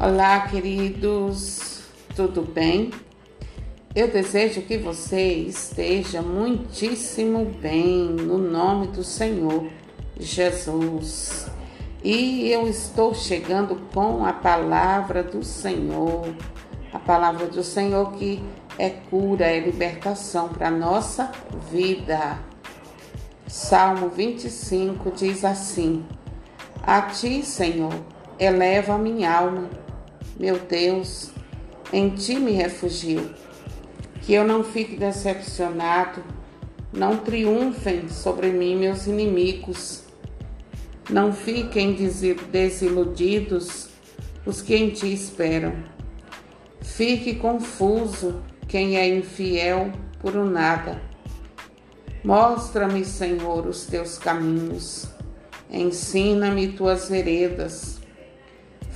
Olá, 0.00 0.46
queridos, 0.46 1.80
tudo 2.14 2.42
bem? 2.42 2.92
Eu 3.96 4.06
desejo 4.06 4.62
que 4.62 4.78
você 4.78 5.20
esteja 5.20 6.22
muitíssimo 6.22 7.46
bem 7.60 8.04
no 8.04 8.38
nome 8.38 8.86
do 8.86 9.02
Senhor 9.02 9.66
Jesus. 10.16 11.50
E 12.04 12.48
eu 12.48 12.68
estou 12.68 13.12
chegando 13.12 13.74
com 13.92 14.24
a 14.24 14.32
palavra 14.32 15.20
do 15.24 15.42
Senhor, 15.42 16.32
a 16.92 17.00
palavra 17.00 17.46
do 17.46 17.64
Senhor 17.64 18.12
que 18.12 18.40
é 18.78 18.90
cura, 18.90 19.46
é 19.46 19.58
libertação 19.58 20.48
para 20.48 20.68
a 20.68 20.70
nossa 20.70 21.32
vida. 21.72 22.38
Salmo 23.48 24.08
25 24.10 25.10
diz 25.10 25.44
assim: 25.44 26.06
A 26.84 27.02
ti, 27.02 27.42
Senhor, 27.44 27.94
eleva 28.38 28.94
a 28.94 28.98
minha 28.98 29.36
alma 29.36 29.87
meu 30.38 30.56
Deus, 30.58 31.30
em 31.92 32.10
ti 32.10 32.38
me 32.38 32.52
refugio. 32.52 33.30
Que 34.22 34.34
eu 34.34 34.46
não 34.46 34.62
fique 34.62 34.96
decepcionado, 34.96 36.22
não 36.92 37.16
triunfem 37.16 38.08
sobre 38.08 38.50
mim 38.50 38.76
meus 38.76 39.06
inimigos. 39.06 40.04
Não 41.10 41.32
fiquem 41.32 41.96
desiludidos 42.52 43.88
os 44.46 44.62
que 44.62 44.76
em 44.76 44.90
ti 44.90 45.12
esperam. 45.12 45.72
Fique 46.82 47.34
confuso 47.34 48.42
quem 48.68 48.96
é 48.96 49.08
infiel 49.08 49.90
por 50.20 50.36
um 50.36 50.44
nada. 50.44 51.00
Mostra-me, 52.22 53.04
Senhor, 53.04 53.66
os 53.66 53.86
teus 53.86 54.18
caminhos. 54.18 55.08
Ensina-me 55.70 56.68
tuas 56.68 57.08
veredas 57.08 57.97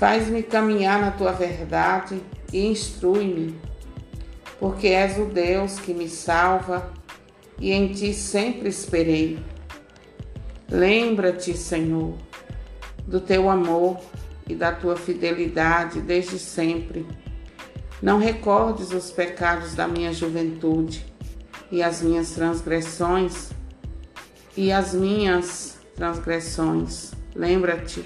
Faz-me 0.02 0.42
caminhar 0.42 1.00
na 1.00 1.12
tua 1.12 1.30
verdade 1.30 2.20
e 2.52 2.66
instrui-me, 2.66 3.56
porque 4.58 4.88
és 4.88 5.16
o 5.16 5.26
Deus 5.26 5.78
que 5.78 5.94
me 5.94 6.08
salva 6.08 6.92
e 7.56 7.70
em 7.70 7.92
ti 7.92 8.12
sempre 8.12 8.68
esperei. 8.68 9.38
Lembra-te, 10.68 11.56
Senhor, 11.56 12.16
do 13.06 13.20
teu 13.20 13.48
amor 13.48 14.00
e 14.48 14.56
da 14.56 14.72
tua 14.72 14.96
fidelidade 14.96 16.00
desde 16.00 16.36
sempre. 16.36 17.06
Não 18.02 18.18
recordes 18.18 18.90
os 18.90 19.12
pecados 19.12 19.76
da 19.76 19.86
minha 19.86 20.12
juventude 20.12 21.06
e 21.70 21.80
as 21.80 22.02
minhas 22.02 22.32
transgressões 22.32 23.50
e 24.56 24.72
as 24.72 24.94
minhas 24.94 25.78
transgressões. 25.94 27.12
Lembra-te 27.36 28.04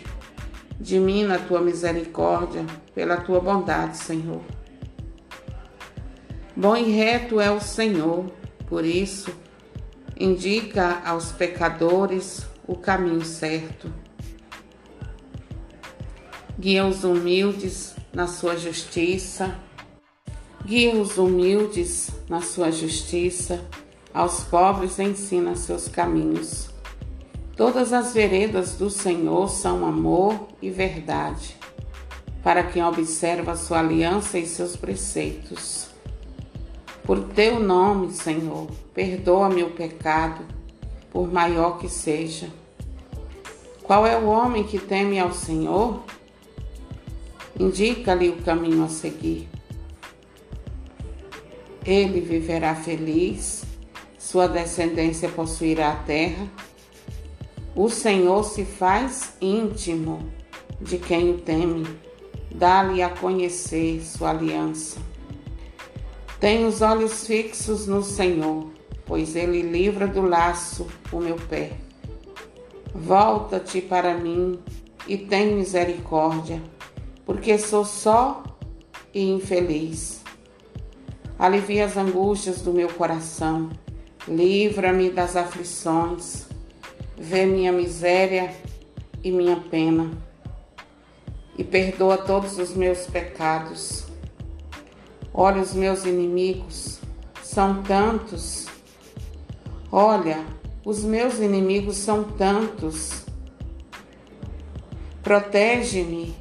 de 0.80 0.98
mim 0.98 1.24
na 1.24 1.38
tua 1.38 1.60
misericórdia, 1.60 2.64
pela 2.94 3.16
tua 3.16 3.40
bondade, 3.40 3.96
Senhor. 3.96 4.42
Bom 6.54 6.76
e 6.76 6.90
reto 6.90 7.40
é 7.40 7.50
o 7.50 7.60
Senhor, 7.60 8.26
por 8.66 8.84
isso, 8.84 9.30
indica 10.18 11.02
aos 11.04 11.32
pecadores 11.32 12.46
o 12.66 12.74
caminho 12.74 13.24
certo. 13.24 13.92
Guia 16.58 16.86
os 16.86 17.04
humildes 17.04 17.94
na 18.12 18.26
sua 18.26 18.56
justiça, 18.56 19.54
guia 20.64 20.94
os 20.94 21.18
humildes 21.18 22.10
na 22.28 22.40
sua 22.40 22.70
justiça, 22.70 23.60
aos 24.12 24.44
pobres 24.44 24.98
ensina 24.98 25.54
seus 25.54 25.88
caminhos. 25.88 26.70
Todas 27.56 27.94
as 27.94 28.12
veredas 28.12 28.74
do 28.74 28.90
Senhor 28.90 29.48
são 29.48 29.86
amor 29.86 30.46
e 30.60 30.68
verdade, 30.68 31.56
para 32.42 32.62
quem 32.62 32.84
observa 32.84 33.56
sua 33.56 33.78
aliança 33.78 34.38
e 34.38 34.46
seus 34.46 34.76
preceitos. 34.76 35.88
Por 37.02 37.18
teu 37.28 37.58
nome, 37.58 38.12
Senhor, 38.12 38.66
perdoa 38.92 39.48
meu 39.48 39.70
pecado, 39.70 40.44
por 41.10 41.32
maior 41.32 41.78
que 41.78 41.88
seja. 41.88 42.50
Qual 43.82 44.06
é 44.06 44.18
o 44.18 44.26
homem 44.26 44.62
que 44.62 44.78
teme 44.78 45.18
ao 45.18 45.32
Senhor? 45.32 46.04
Indica-lhe 47.58 48.28
o 48.28 48.42
caminho 48.42 48.84
a 48.84 48.88
seguir. 48.88 49.48
Ele 51.86 52.20
viverá 52.20 52.74
feliz, 52.74 53.64
sua 54.18 54.46
descendência 54.46 55.30
possuirá 55.30 55.92
a 55.92 55.96
terra 55.96 56.46
o 57.76 57.90
Senhor 57.90 58.42
se 58.42 58.64
faz 58.64 59.34
íntimo 59.38 60.32
de 60.80 60.96
quem 60.96 61.32
o 61.32 61.38
teme, 61.38 61.86
dá-lhe 62.50 63.02
a 63.02 63.10
conhecer 63.10 64.02
sua 64.02 64.30
aliança. 64.30 64.98
Tenho 66.40 66.68
os 66.68 66.80
olhos 66.80 67.26
fixos 67.26 67.86
no 67.86 68.02
Senhor, 68.02 68.70
pois 69.04 69.36
ele 69.36 69.60
livra 69.60 70.06
do 70.06 70.22
laço 70.22 70.86
o 71.12 71.20
meu 71.20 71.36
pé. 71.36 71.72
Volta-te 72.94 73.82
para 73.82 74.16
mim 74.16 74.58
e 75.06 75.18
tem 75.18 75.54
misericórdia, 75.54 76.62
porque 77.26 77.58
sou 77.58 77.84
só 77.84 78.42
e 79.12 79.22
infeliz. 79.22 80.24
Alivia 81.38 81.84
as 81.84 81.98
angústias 81.98 82.62
do 82.62 82.72
meu 82.72 82.88
coração, 82.88 83.68
livra-me 84.26 85.10
das 85.10 85.36
aflições 85.36 86.55
vê 87.16 87.46
minha 87.46 87.72
miséria 87.72 88.54
e 89.22 89.30
minha 89.30 89.56
pena 89.56 90.10
e 91.58 91.64
perdoa 91.64 92.18
todos 92.18 92.58
os 92.58 92.74
meus 92.74 93.06
pecados. 93.06 94.04
Olha, 95.32 95.60
os 95.60 95.72
meus 95.72 96.04
inimigos 96.04 97.00
são 97.42 97.82
tantos. 97.82 98.66
Olha, 99.90 100.44
os 100.84 101.02
meus 101.02 101.38
inimigos 101.38 101.96
são 101.96 102.24
tantos. 102.24 103.24
Protege-me, 105.22 106.36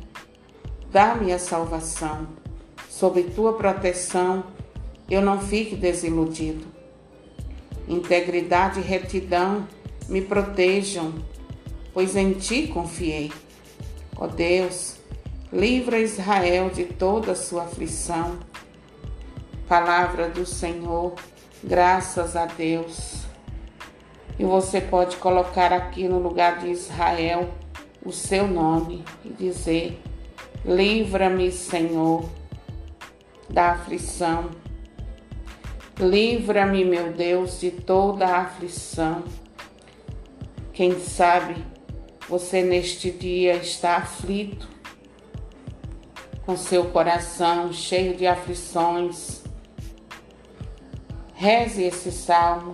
dá-me 0.92 1.32
a 1.32 1.40
salvação. 1.40 2.28
Sob 2.90 3.22
tua 3.24 3.54
proteção, 3.54 4.44
eu 5.10 5.22
não 5.22 5.40
fique 5.40 5.76
desiludido. 5.76 6.66
Integridade 7.88 8.80
e 8.80 8.84
retidão 8.84 9.68
me 10.08 10.22
protejam, 10.22 11.14
pois 11.94 12.16
em 12.16 12.34
ti 12.34 12.68
confiei. 12.68 13.32
Ó 14.18 14.28
Deus, 14.28 14.98
livra 15.52 16.00
Israel 16.00 16.70
de 16.70 16.86
toda 16.86 17.32
a 17.32 17.36
sua 17.36 17.64
aflição. 17.64 18.38
Palavra 19.68 20.30
do 20.30 20.46
Senhor, 20.46 21.16
graças 21.64 22.36
a 22.36 22.46
Deus. 22.46 23.26
E 24.38 24.44
você 24.44 24.82
pode 24.82 25.18
colocar 25.18 25.72
aqui 25.72 26.08
no 26.08 26.20
lugar 26.20 26.60
de 26.60 26.70
Israel 26.70 27.50
o 28.06 28.12
seu 28.12 28.48
nome 28.48 29.04
e 29.24 29.30
dizer: 29.30 30.02
Livra-me, 30.64 31.52
Senhor, 31.52 32.30
da 33.50 33.72
aflição. 33.72 34.52
Livra-me, 35.98 36.84
meu 36.84 37.14
Deus, 37.14 37.60
de 37.60 37.72
toda 37.72 38.28
a 38.28 38.42
aflição. 38.42 39.24
Quem 40.76 41.00
sabe 41.00 41.56
você 42.28 42.62
neste 42.62 43.10
dia 43.10 43.56
está 43.56 43.96
aflito, 43.96 44.68
com 46.46 46.58
seu 46.58 46.90
coração 46.90 47.72
cheio 47.72 48.14
de 48.18 48.28
aflições. 48.28 49.42
Reze 51.34 51.82
esse 51.82 52.12
salmo, 52.12 52.74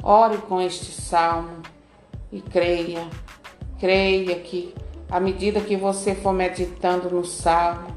ore 0.00 0.38
com 0.42 0.60
este 0.60 0.92
salmo 0.92 1.60
e 2.30 2.40
creia, 2.40 3.08
creia 3.80 4.38
que 4.38 4.72
à 5.10 5.18
medida 5.18 5.60
que 5.60 5.76
você 5.76 6.14
for 6.14 6.32
meditando 6.32 7.10
no 7.10 7.24
salmo, 7.24 7.96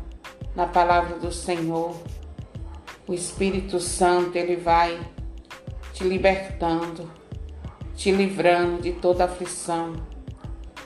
na 0.55 0.65
palavra 0.65 1.19
do 1.19 1.31
Senhor, 1.31 1.95
o 3.07 3.13
Espírito 3.13 3.79
Santo 3.79 4.35
ele 4.35 4.55
vai 4.55 4.99
te 5.93 6.03
libertando 6.03 7.07
te 7.95 8.11
livrando 8.11 8.81
de 8.81 8.91
toda 8.91 9.25
aflição, 9.25 9.93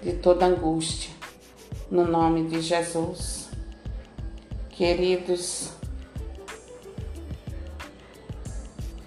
de 0.01 0.13
toda 0.13 0.45
angústia, 0.45 1.11
no 1.89 2.06
nome 2.06 2.44
de 2.44 2.61
Jesus. 2.61 3.50
Queridos, 4.69 5.71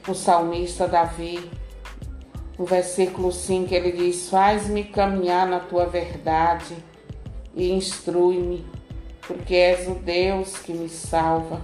o 0.06 0.14
salmista 0.14 0.88
Davi, 0.88 1.48
no 2.58 2.66
versículo 2.66 3.30
5, 3.30 3.72
ele 3.72 3.92
diz: 3.92 4.28
Faz-me 4.28 4.84
caminhar 4.84 5.46
na 5.46 5.60
tua 5.60 5.86
verdade 5.86 6.76
e 7.54 7.70
instrui-me, 7.70 8.66
porque 9.26 9.54
és 9.54 9.88
o 9.88 9.94
Deus 9.94 10.58
que 10.58 10.72
me 10.72 10.88
salva, 10.88 11.62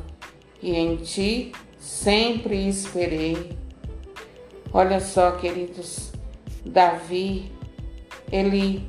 e 0.63 0.75
em 0.75 0.97
ti 0.97 1.53
sempre 1.79 2.69
esperei. 2.69 3.59
Olha 4.73 5.01
só, 5.01 5.33
queridos, 5.33 6.08
Davi, 6.69 7.51
ele 8.31 8.89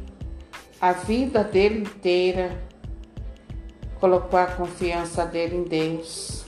a 0.82 0.94
vida 0.94 1.44
dele 1.44 1.82
inteira 1.82 2.58
colocou 4.00 4.40
a 4.40 4.46
confiança 4.46 5.26
dele 5.26 5.58
em 5.58 5.64
Deus. 5.64 6.46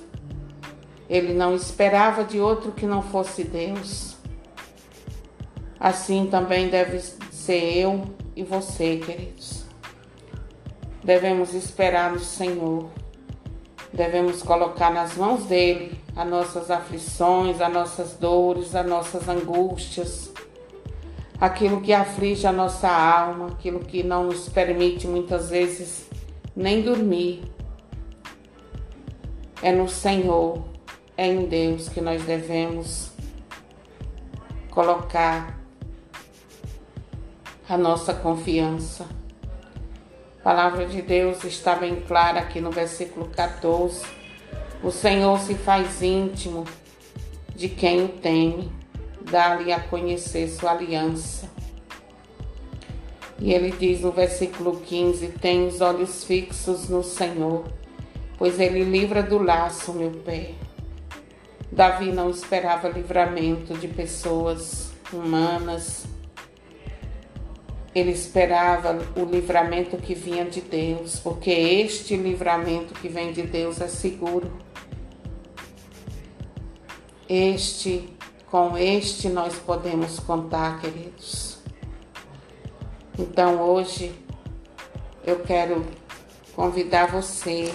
Ele 1.10 1.34
não 1.34 1.54
esperava 1.54 2.24
de 2.24 2.40
outro 2.40 2.72
que 2.72 2.86
não 2.86 3.02
fosse 3.02 3.44
Deus. 3.44 4.16
Assim 5.78 6.28
também 6.28 6.70
deve 6.70 7.00
ser 7.32 7.78
eu 7.78 8.06
e 8.34 8.44
você, 8.44 8.98
queridos. 8.98 9.66
Devemos 11.04 11.54
esperar 11.54 12.12
no 12.12 12.20
Senhor. 12.20 12.90
Devemos 13.92 14.42
colocar 14.42 14.90
nas 14.90 15.18
mãos 15.18 15.44
dele 15.46 16.00
as 16.16 16.26
nossas 16.26 16.72
aflições, 16.72 17.60
as 17.60 17.74
nossas 17.74 18.14
dores, 18.14 18.74
as 18.76 18.86
nossas 18.86 19.28
angústias, 19.28 20.32
aquilo 21.42 21.82
que 21.82 21.92
aflige 21.92 22.46
a 22.46 22.52
nossa 22.52 22.88
alma, 22.88 23.48
aquilo 23.48 23.80
que 23.80 24.04
não 24.04 24.26
nos 24.26 24.48
permite 24.48 25.08
muitas 25.08 25.50
vezes 25.50 26.08
nem 26.56 26.84
dormir. 26.84 27.42
É 29.60 29.72
no 29.72 29.90
Senhor, 29.90 30.64
é 31.18 31.26
em 31.26 31.48
Deus 31.48 31.90
que 31.90 32.00
nós 32.00 32.24
devemos 32.24 33.12
colocar 34.70 35.60
a 37.68 37.76
nossa 37.76 38.14
confiança. 38.14 39.08
A 40.40 40.44
palavra 40.44 40.86
de 40.86 41.02
Deus 41.02 41.44
está 41.44 41.76
bem 41.76 42.02
clara 42.02 42.40
aqui 42.40 42.62
no 42.62 42.70
versículo 42.70 43.28
14. 43.30 44.06
O 44.84 44.92
Senhor 44.92 45.40
se 45.40 45.56
faz 45.56 46.04
íntimo 46.04 46.66
de 47.56 47.68
quem 47.68 48.06
o 48.06 48.10
teme, 48.10 48.81
dá-lhe 49.30 49.72
a 49.72 49.80
conhecer 49.80 50.48
sua 50.48 50.72
aliança. 50.72 51.50
E 53.40 53.54
ele 53.54 53.72
diz 53.72 54.02
no 54.02 54.12
versículo 54.12 54.80
15: 54.80 55.28
Tem 55.40 55.68
os 55.68 55.82
olhos 55.82 56.24
fixos 56.24 56.88
no 56.90 57.04
Senhor, 57.04 57.66
pois 58.38 58.60
ele 58.60 58.84
livra 58.84 59.24
do 59.24 59.42
laço 59.42 59.94
meu 59.94 60.12
pé. 60.12 60.52
Davi 61.72 62.12
não 62.12 62.30
esperava 62.30 62.90
livramento 62.90 63.74
de 63.74 63.88
pessoas 63.88 64.92
humanas, 65.12 66.06
ele 67.94 68.12
esperava 68.12 68.98
o 69.16 69.26
livramento 69.26 69.98
que 69.98 70.14
vinha 70.14 70.46
de 70.46 70.62
Deus, 70.62 71.20
porque 71.20 71.52
este 71.52 72.16
livramento 72.16 72.94
que 72.94 73.10
vem 73.10 73.34
de 73.34 73.44
Deus 73.44 73.82
é 73.82 73.88
seguro. 73.88 74.52
Este, 77.28 78.10
com 78.52 78.78
este 78.78 79.30
nós 79.30 79.56
podemos 79.56 80.20
contar, 80.20 80.82
queridos. 80.82 81.58
Então 83.18 83.62
hoje 83.62 84.14
eu 85.24 85.40
quero 85.40 85.86
convidar 86.54 87.08
você 87.08 87.74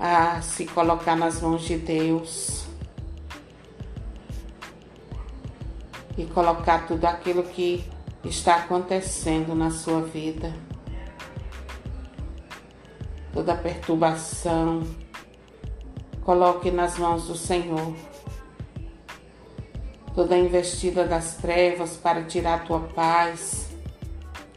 a 0.00 0.42
se 0.42 0.66
colocar 0.66 1.14
nas 1.14 1.40
mãos 1.40 1.62
de 1.62 1.78
Deus 1.78 2.66
e 6.18 6.26
colocar 6.26 6.88
tudo 6.88 7.04
aquilo 7.04 7.44
que 7.44 7.88
está 8.24 8.56
acontecendo 8.56 9.54
na 9.54 9.70
sua 9.70 10.02
vida. 10.02 10.52
Toda 13.32 13.54
perturbação, 13.54 14.82
coloque 16.24 16.72
nas 16.72 16.98
mãos 16.98 17.28
do 17.28 17.36
Senhor. 17.36 17.94
Toda 20.14 20.36
investida 20.36 21.04
das 21.04 21.36
trevas 21.36 21.96
para 21.96 22.22
tirar 22.22 22.54
a 22.54 22.58
tua 22.64 22.80
paz, 22.80 23.68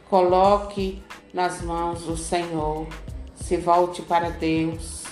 coloque 0.08 1.02
nas 1.32 1.60
mãos 1.62 2.02
do 2.02 2.16
Senhor. 2.16 2.86
Se 3.34 3.56
volte 3.56 4.02
para 4.02 4.30
Deus. 4.30 5.04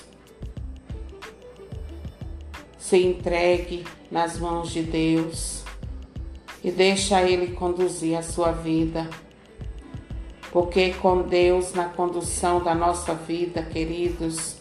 Se 2.78 2.96
entregue 3.02 3.84
nas 4.10 4.38
mãos 4.38 4.70
de 4.70 4.82
Deus 4.82 5.64
e 6.62 6.70
deixa 6.70 7.22
Ele 7.22 7.54
conduzir 7.54 8.16
a 8.16 8.22
sua 8.22 8.52
vida. 8.52 9.08
Porque 10.52 10.94
com 10.94 11.22
Deus 11.22 11.72
na 11.75 11.84
condução 11.88 12.62
da 12.62 12.75
nossa 12.75 13.14
vida, 13.14 13.62
queridos, 13.62 14.56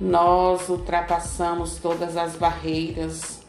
nós 0.00 0.68
ultrapassamos 0.68 1.76
todas 1.76 2.16
as 2.16 2.36
barreiras, 2.36 3.45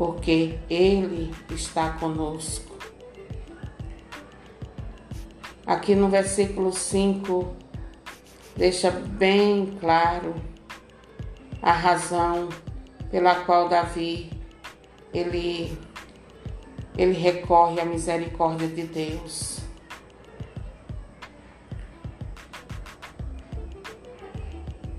porque 0.00 0.58
Ele 0.70 1.30
está 1.50 1.90
conosco. 1.90 2.74
Aqui 5.66 5.94
no 5.94 6.08
versículo 6.08 6.72
5, 6.72 7.54
deixa 8.56 8.90
bem 8.90 9.76
claro 9.78 10.34
a 11.60 11.70
razão 11.70 12.48
pela 13.10 13.44
qual 13.44 13.68
Davi 13.68 14.32
ele 15.12 15.78
ele 16.96 17.12
recorre 17.12 17.78
à 17.78 17.84
misericórdia 17.84 18.68
de 18.68 18.84
Deus. 18.84 19.58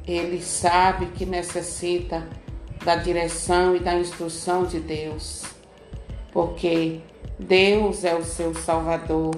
Ele 0.05 0.39
sabe 0.39 1.07
que 1.07 1.25
necessita 1.25 2.29
da 2.83 2.95
direção 2.95 3.75
e 3.75 3.79
da 3.79 3.95
instrução 3.95 4.65
de 4.65 4.79
Deus, 4.79 5.43
porque 6.31 6.99
Deus 7.37 8.03
é 8.03 8.15
o 8.15 8.23
seu 8.23 8.53
Salvador. 8.55 9.35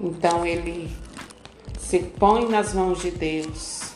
Então 0.00 0.46
ele 0.46 0.96
se 1.78 1.98
põe 1.98 2.48
nas 2.48 2.72
mãos 2.72 3.00
de 3.00 3.10
Deus. 3.10 3.92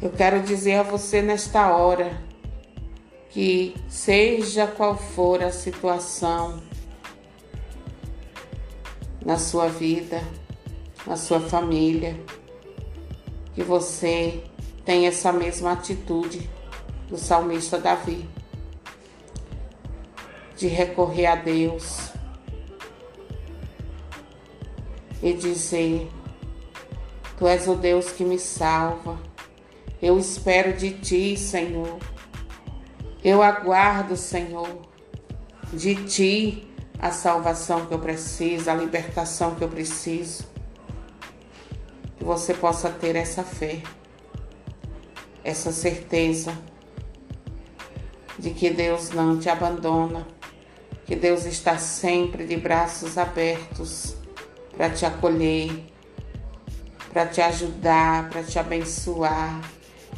Eu 0.00 0.10
quero 0.10 0.42
dizer 0.42 0.74
a 0.74 0.82
você 0.82 1.22
nesta 1.22 1.74
hora 1.74 2.20
que, 3.30 3.74
seja 3.88 4.66
qual 4.66 4.96
for 4.96 5.42
a 5.42 5.50
situação 5.50 6.62
na 9.24 9.38
sua 9.38 9.68
vida, 9.68 10.22
na 11.06 11.16
sua 11.16 11.40
família, 11.40 12.18
que 13.54 13.62
você 13.62 14.42
tenha 14.84 15.08
essa 15.08 15.32
mesma 15.32 15.72
atitude 15.72 16.50
do 17.12 17.18
salmista 17.18 17.78
Davi, 17.78 18.26
de 20.56 20.66
recorrer 20.66 21.26
a 21.26 21.34
Deus 21.34 22.10
e 25.22 25.34
dizer: 25.34 26.10
Tu 27.36 27.46
és 27.46 27.68
o 27.68 27.74
Deus 27.74 28.10
que 28.12 28.24
me 28.24 28.38
salva. 28.38 29.20
Eu 30.00 30.18
espero 30.18 30.72
de 30.72 30.92
ti, 30.92 31.36
Senhor. 31.36 31.98
Eu 33.22 33.42
aguardo, 33.42 34.16
Senhor, 34.16 34.80
de 35.70 35.94
Ti 36.06 36.66
a 36.98 37.12
salvação 37.12 37.84
que 37.84 37.92
eu 37.92 37.98
preciso, 37.98 38.70
a 38.70 38.74
libertação 38.74 39.54
que 39.54 39.62
eu 39.62 39.68
preciso. 39.68 40.44
Que 42.16 42.24
você 42.24 42.54
possa 42.54 42.88
ter 42.88 43.16
essa 43.16 43.44
fé, 43.44 43.82
essa 45.44 45.70
certeza 45.70 46.71
de 48.42 48.50
que 48.50 48.68
Deus 48.68 49.08
não 49.08 49.38
te 49.38 49.48
abandona, 49.48 50.26
que 51.06 51.16
Deus 51.16 51.46
está 51.46 51.78
sempre 51.78 52.44
de 52.44 52.58
braços 52.58 53.16
abertos 53.16 54.14
para 54.76 54.90
te 54.90 55.06
acolher, 55.06 55.70
para 57.10 57.24
te 57.24 57.40
ajudar, 57.40 58.28
para 58.28 58.42
te 58.42 58.58
abençoar 58.58 59.58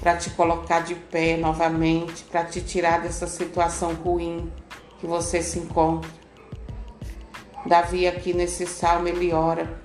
para 0.01 0.17
te 0.17 0.29
colocar 0.31 0.81
de 0.81 0.95
pé 0.95 1.37
novamente, 1.37 2.25
para 2.25 2.45
te 2.45 2.61
tirar 2.61 3.01
dessa 3.01 3.27
situação 3.27 3.95
ruim 3.95 4.53
que 5.01 5.07
você 5.07 5.43
se 5.43 5.59
encontra. 5.59 6.11
Davi 7.65 8.07
aqui 8.07 8.35
nesse 8.35 8.67
salmo 8.67 9.09
ele 9.09 9.33
ora. 9.33 9.83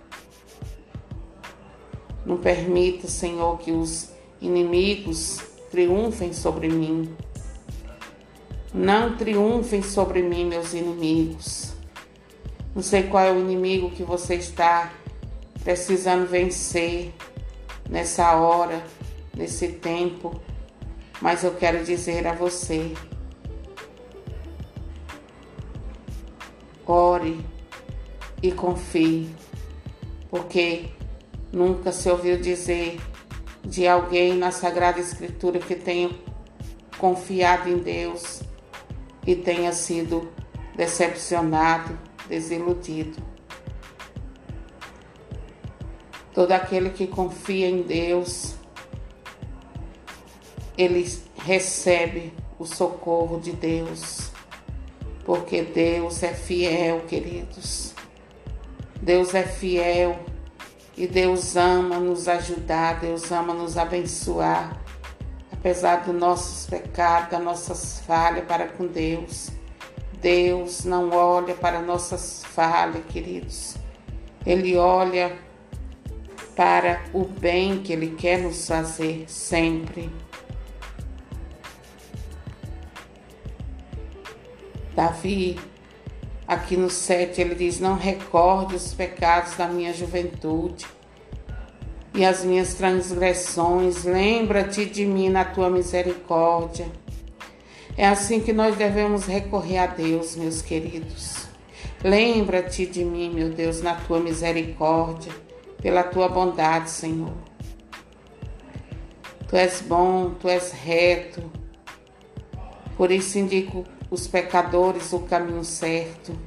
Não 2.25 2.38
permita, 2.38 3.08
Senhor, 3.08 3.58
que 3.60 3.72
os 3.72 4.10
inimigos 4.41 5.39
triunfem 5.72 6.34
sobre 6.34 6.67
mim. 6.67 7.15
Não 8.74 9.18
triunfem 9.18 9.82
sobre 9.82 10.22
mim, 10.22 10.46
meus 10.46 10.74
inimigos. 10.74 11.74
Não 12.76 12.84
sei 12.84 13.04
qual 13.04 13.24
é 13.24 13.32
o 13.32 13.40
inimigo 13.40 13.90
que 13.90 14.04
você 14.04 14.36
está 14.36 14.94
precisando 15.64 16.28
vencer 16.28 17.12
nessa 17.90 18.36
hora 18.36 18.84
nesse 19.36 19.70
tempo, 19.70 20.40
mas 21.20 21.44
eu 21.44 21.56
quero 21.56 21.84
dizer 21.84 22.28
a 22.28 22.34
você: 22.34 22.94
ore 26.86 27.44
e 28.44 28.52
confie, 28.52 29.30
porque 30.30 30.90
nunca 31.52 31.92
se 31.92 32.08
ouviu 32.10 32.40
dizer 32.40 33.00
de 33.66 33.88
alguém 33.88 34.38
na 34.38 34.52
Sagrada 34.52 35.00
Escritura 35.00 35.58
que 35.58 35.76
tenha 35.76 36.12
confiado 36.98 37.68
em 37.68 37.78
Deus 37.80 38.42
e 39.30 39.36
tenha 39.36 39.72
sido 39.72 40.28
decepcionado, 40.76 41.96
desiludido. 42.28 43.22
Todo 46.34 46.52
aquele 46.52 46.90
que 46.90 47.06
confia 47.06 47.70
em 47.70 47.84
Deus, 47.84 48.56
ele 50.76 51.08
recebe 51.38 52.34
o 52.58 52.66
socorro 52.66 53.40
de 53.40 53.52
Deus, 53.52 54.32
porque 55.24 55.62
Deus 55.62 56.24
é 56.24 56.34
fiel, 56.34 57.02
queridos. 57.02 57.94
Deus 59.00 59.36
é 59.36 59.44
fiel 59.44 60.20
e 60.98 61.06
Deus 61.06 61.56
ama 61.56 62.00
nos 62.00 62.28
ajudar, 62.28 63.00
Deus 63.00 63.32
ama 63.32 63.54
nos 63.54 63.78
abençoar, 63.78 64.76
apesar 65.60 66.06
dos 66.06 66.16
nossos 66.16 66.66
pecados, 66.68 67.32
das 67.32 67.44
nossas 67.44 68.00
falhas 68.00 68.46
para 68.46 68.68
com 68.68 68.88
Deus. 68.88 69.50
Deus 70.22 70.86
não 70.86 71.12
olha 71.12 71.54
para 71.54 71.82
nossas 71.82 72.44
falhas, 72.46 73.04
queridos. 73.10 73.75
Ele 74.46 74.78
olha 74.78 75.38
para 76.56 77.01
o 77.13 77.25
bem 77.25 77.82
que 77.82 77.94
Ele 77.94 78.16
quer 78.16 78.39
nos 78.39 78.68
fazer 78.68 79.25
sempre. 79.28 80.10
Davi, 84.96 85.58
aqui 86.48 86.75
no 86.75 86.89
7, 86.89 87.39
ele 87.39 87.56
diz: 87.56 87.80
Não 87.80 87.96
recorde 87.96 88.75
os 88.75 88.94
pecados 88.94 89.56
da 89.56 89.68
minha 89.68 89.94
juventude 89.94 90.86
e 92.20 92.26
as 92.26 92.44
minhas 92.44 92.74
transgressões, 92.74 94.04
lembra-te 94.04 94.86
de 94.86 95.06
mim 95.06 95.30
na 95.30 95.46
tua 95.46 95.70
misericórdia. 95.70 96.86
É 97.96 98.06
assim 98.06 98.42
que 98.42 98.52
nós 98.52 98.76
devemos 98.76 99.26
recorrer 99.26 99.78
a 99.78 99.86
Deus, 99.88 100.36
meus 100.36 100.62
queridos. 100.62 101.48
Lembra-te 102.04 102.86
de 102.86 103.06
mim, 103.06 103.30
meu 103.34 103.52
Deus, 103.52 103.82
na 103.82 103.96
tua 103.96 104.20
misericórdia, 104.20 105.32
pela 105.82 106.04
tua 106.04 106.28
bondade, 106.28 106.90
Senhor. 106.90 107.32
Tu 109.48 109.56
és 109.56 109.80
bom, 109.80 110.32
tu 110.32 110.50
és 110.50 110.74
reto. 110.74 111.42
Por 112.98 113.12
isso 113.12 113.40
indico 113.40 113.86
os 114.12 114.28
pecadores 114.28 115.14
o 115.14 115.20
caminho 115.20 115.64
certo. 115.64 116.38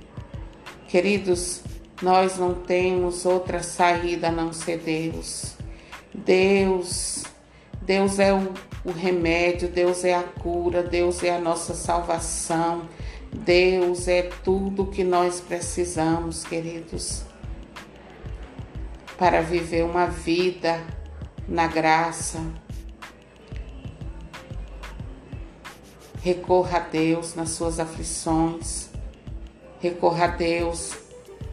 Queridos, 0.87 1.62
nós 2.02 2.37
não 2.37 2.52
temos 2.52 3.25
outra 3.25 3.62
saída 3.62 4.29
a 4.29 4.33
não 4.33 4.52
ser 4.52 4.76
Deus. 4.76 5.51
Deus, 6.14 7.25
Deus 7.81 8.19
é 8.19 8.33
o, 8.33 8.52
o 8.85 8.92
remédio, 8.92 9.69
Deus 9.69 10.04
é 10.04 10.14
a 10.14 10.23
cura, 10.23 10.83
Deus 10.83 11.23
é 11.23 11.35
a 11.35 11.40
nossa 11.40 11.75
salvação. 11.75 12.88
Deus 13.33 14.09
é 14.09 14.23
tudo 14.45 14.87
que 14.87 15.02
nós 15.02 15.40
precisamos, 15.40 16.45
queridos, 16.45 17.25
para 19.16 19.40
viver 19.40 19.85
uma 19.85 20.07
vida 20.07 20.83
na 21.49 21.66
graça, 21.66 22.38
Recorra 26.23 26.78
a 26.78 26.81
Deus 26.81 27.35
nas 27.35 27.50
suas 27.50 27.81
aflições. 27.81 28.90
Recorra 29.81 30.26
a 30.26 30.28
Deus 30.28 30.92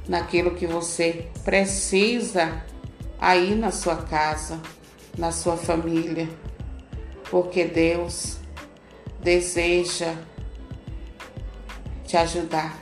naquilo 0.08 0.52
que 0.52 0.68
você 0.68 1.28
precisa 1.44 2.64
aí 3.20 3.54
na 3.56 3.72
sua 3.72 3.98
casa, 3.98 4.60
na 5.18 5.32
sua 5.32 5.58
família, 5.58 6.30
porque 7.30 7.66
Deus 7.66 8.38
deseja 9.22 10.16
te 12.06 12.18
ajudar. 12.18 12.80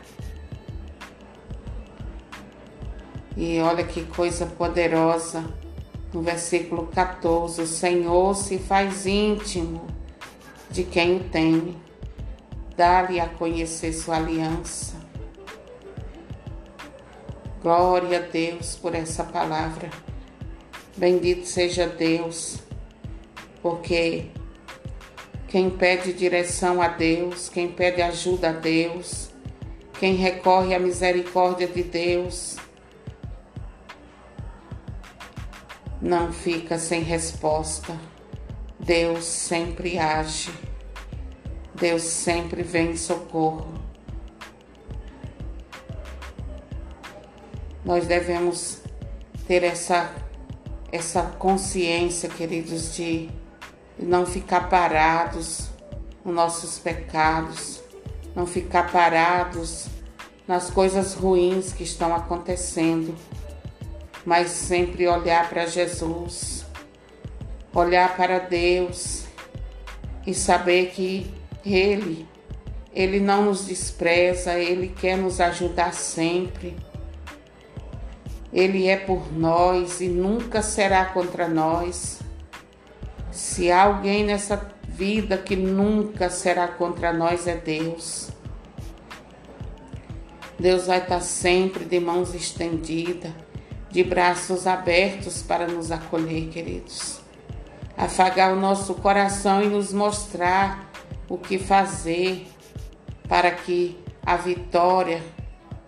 E 3.36 3.60
olha 3.60 3.84
que 3.84 4.04
coisa 4.04 4.46
poderosa. 4.46 5.44
No 6.14 6.22
versículo 6.22 6.88
14, 6.88 7.62
o 7.62 7.68
Senhor 7.68 8.34
se 8.34 8.58
faz 8.58 9.06
íntimo 9.06 9.86
de 10.70 10.84
quem 10.84 11.18
o 11.18 11.24
teme, 11.26 11.78
dá-lhe 12.76 13.20
a 13.20 13.28
conhecer 13.28 13.92
sua 13.92 14.16
aliança. 14.16 14.96
Glória 17.62 18.20
a 18.20 18.22
Deus 18.22 18.76
por 18.76 18.96
essa 18.96 19.24
palavra. 19.24 19.90
Bendito 20.98 21.46
seja 21.46 21.88
Deus, 21.88 22.58
porque 23.62 24.32
quem 25.48 25.70
pede 25.70 26.12
direção 26.12 26.82
a 26.82 26.88
Deus, 26.88 27.48
quem 27.50 27.72
pede 27.72 28.02
ajuda 28.02 28.50
a 28.50 28.54
Deus, 28.54 29.30
quem 30.00 30.16
recorre 30.16 30.74
à 30.74 30.80
misericórdia 30.80 31.68
de 31.68 31.84
Deus, 31.84 32.58
não 36.02 36.32
fica 36.32 36.78
sem 36.78 37.02
resposta. 37.02 37.96
Deus 38.80 39.26
sempre 39.26 39.98
age, 39.98 40.52
Deus 41.76 42.04
sempre 42.04 42.64
vem 42.64 42.92
em 42.92 42.98
socorro. 42.98 43.74
Nós 47.84 48.06
devemos 48.06 48.82
ter 49.48 49.64
essa, 49.64 50.14
essa 50.92 51.22
consciência, 51.24 52.30
queridos, 52.30 52.96
de 52.96 53.30
não 53.98 54.26
ficar 54.26 54.70
parados 54.70 55.70
nos 56.24 56.34
nossos 56.34 56.80
pecados, 56.80 57.82
não 58.36 58.46
ficar 58.46 58.92
parados 58.92 59.88
nas 60.48 60.70
coisas 60.70 61.14
ruins 61.14 61.74
que 61.74 61.84
estão 61.84 62.16
acontecendo, 62.16 63.16
mas 64.26 64.50
sempre 64.50 65.08
olhar 65.08 65.50
para 65.50 65.66
Jesus 65.66 66.58
olhar 67.80 68.16
para 68.16 68.40
Deus 68.40 69.26
e 70.26 70.34
saber 70.34 70.88
que 70.88 71.32
Ele, 71.66 72.28
Ele 72.94 73.20
não 73.20 73.46
nos 73.46 73.66
despreza, 73.66 74.58
Ele 74.58 74.90
quer 74.90 75.18
nos 75.18 75.40
ajudar 75.40 75.94
sempre. 75.94 76.76
Ele 78.58 78.88
é 78.88 78.98
por 78.98 79.32
nós 79.32 80.02
e 80.02 80.08
nunca 80.08 80.62
será 80.62 81.06
contra 81.06 81.48
nós. 81.48 82.20
Se 83.32 83.72
há 83.72 83.84
alguém 83.84 84.26
nessa 84.26 84.70
vida 84.88 85.38
que 85.38 85.56
nunca 85.56 86.30
será 86.30 86.68
contra 86.68 87.14
nós, 87.14 87.46
é 87.46 87.56
Deus. 87.56 88.32
Deus 90.60 90.88
vai 90.88 90.98
estar 90.98 91.22
sempre 91.22 91.86
de 91.86 92.00
mãos 92.00 92.34
estendidas, 92.34 93.32
de 93.92 94.04
braços 94.04 94.66
abertos 94.66 95.44
para 95.44 95.68
nos 95.68 95.92
acolher, 95.92 96.50
queridos 96.50 97.28
afagar 97.98 98.54
o 98.54 98.60
nosso 98.60 98.94
coração 98.94 99.64
e 99.64 99.68
nos 99.68 99.92
mostrar 99.92 100.88
o 101.28 101.38
que 101.38 101.58
fazer 101.58 102.48
para 103.28 103.50
que 103.50 103.98
a 104.24 104.38
vitória 104.38 105.24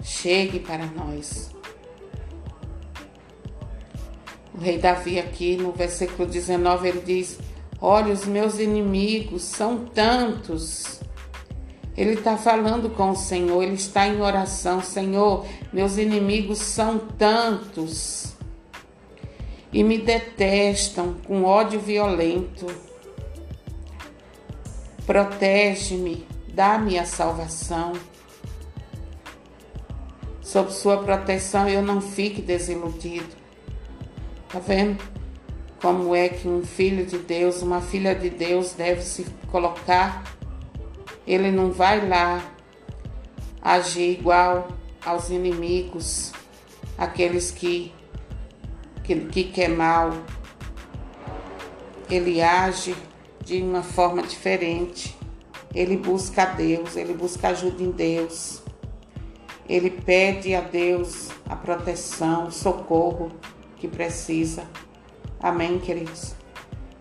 chegue 0.02 0.60
para 0.60 0.88
nós. 0.88 1.59
O 4.60 4.62
rei 4.62 4.78
Davi, 4.78 5.18
aqui 5.18 5.56
no 5.56 5.72
versículo 5.72 6.28
19, 6.28 6.90
ele 6.90 7.00
diz: 7.00 7.40
Olha, 7.80 8.12
os 8.12 8.26
meus 8.26 8.60
inimigos 8.60 9.44
são 9.44 9.86
tantos. 9.86 11.00
Ele 11.96 12.16
está 12.16 12.36
falando 12.36 12.90
com 12.90 13.12
o 13.12 13.16
Senhor, 13.16 13.64
ele 13.64 13.76
está 13.76 14.06
em 14.06 14.20
oração: 14.20 14.84
Senhor, 14.84 15.46
meus 15.72 15.98
inimigos 15.98 16.58
são 16.58 17.00
tantos 17.00 18.36
e 19.72 19.82
me 19.82 19.98
detestam 19.98 21.16
com 21.26 21.46
ódio 21.46 21.80
violento. 21.80 22.66
Protege-me, 25.06 26.28
dá-me 26.54 27.00
a 27.00 27.06
salvação. 27.06 27.94
Sob 30.42 30.74
sua 30.74 30.98
proteção 30.98 31.70
eu 31.70 31.82
não 31.82 32.02
fique 32.02 32.42
desiludido. 32.42 33.39
Tá 34.50 34.58
vendo? 34.58 35.02
Como 35.80 36.16
é 36.16 36.28
que 36.28 36.48
um 36.48 36.64
filho 36.64 37.06
de 37.06 37.20
Deus, 37.20 37.62
uma 37.62 37.82
filha 37.82 38.16
de 38.16 38.30
Deus 38.30 38.74
deve 38.74 39.02
se 39.02 39.26
colocar? 39.52 40.24
Ele 41.26 41.52
não 41.52 41.72
vai 41.72 42.06
lá 42.08 42.44
agir 43.62 44.20
igual 44.20 44.68
aos 45.06 45.30
inimigos, 45.30 46.34
aqueles 46.98 47.52
que 47.52 47.94
que, 49.04 49.16
que 49.16 49.44
quer 49.46 49.70
mal, 49.70 50.12
ele 52.10 52.42
age 52.42 52.96
de 53.44 53.62
uma 53.62 53.82
forma 53.82 54.22
diferente. 54.22 55.18
Ele 55.74 55.98
busca 55.98 56.44
a 56.44 56.46
Deus, 56.46 56.96
ele 56.96 57.14
busca 57.14 57.50
ajuda 57.50 57.82
em 57.82 57.92
Deus. 57.92 58.62
Ele 59.68 59.90
pede 59.90 60.54
a 60.54 60.62
Deus 60.62 61.30
a 61.48 61.56
proteção, 61.56 62.48
o 62.48 62.52
socorro 62.52 63.32
que 63.80 63.88
precisa. 63.88 64.64
Amém, 65.40 65.80
queridos? 65.80 66.36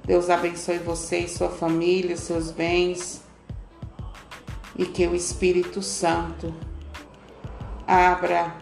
Deus 0.05 0.31
abençoe 0.31 0.79
você 0.79 1.19
e 1.19 1.29
sua 1.29 1.51
família, 1.51 2.17
seus 2.17 2.51
bens. 2.51 3.23
E 4.77 4.87
que 4.87 5.07
o 5.07 5.15
Espírito 5.15 5.83
Santo 5.83 6.55
abra 7.87 8.57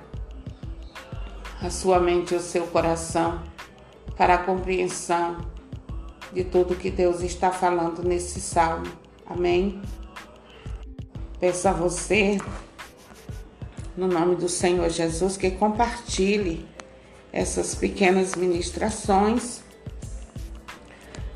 a 1.61 1.71
sua 1.71 2.01
mente 2.01 2.33
e 2.33 2.39
o 2.39 2.41
seu 2.41 2.67
coração 2.69 3.43
para 4.17 4.35
a 4.35 4.39
compreensão 4.39 5.37
de 6.33 6.43
tudo 6.43 6.75
que 6.75 6.91
Deus 6.91 7.21
está 7.21 7.51
falando 7.51 8.03
nesse 8.03 8.41
salmo. 8.41 8.87
Amém? 9.27 9.81
Peço 11.39 11.69
a 11.69 11.73
você, 11.73 12.39
no 13.95 14.09
nome 14.09 14.37
do 14.37 14.49
Senhor 14.49 14.89
Jesus, 14.89 15.37
que 15.37 15.51
compartilhe 15.51 16.67
essas 17.33 17.75
pequenas 17.75 18.35
ministrações 18.35 19.61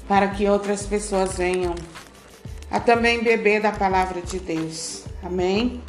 para 0.09 0.29
que 0.29 0.49
outras 0.49 0.87
pessoas 0.87 1.37
venham 1.37 1.75
a 2.71 2.81
também 2.81 3.23
beber 3.23 3.61
da 3.61 3.73
palavra 3.73 4.21
de 4.21 4.39
Deus. 4.39 5.05
Amém? 5.23 5.83